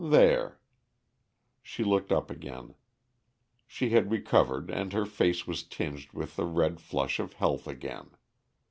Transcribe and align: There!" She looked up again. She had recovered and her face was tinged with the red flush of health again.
There!" 0.03 0.59
She 1.61 1.83
looked 1.83 2.11
up 2.11 2.31
again. 2.31 2.73
She 3.67 3.91
had 3.91 4.09
recovered 4.09 4.71
and 4.71 4.91
her 4.93 5.05
face 5.05 5.45
was 5.45 5.61
tinged 5.61 6.11
with 6.11 6.37
the 6.37 6.45
red 6.47 6.79
flush 6.81 7.19
of 7.19 7.33
health 7.33 7.67
again. 7.67 8.09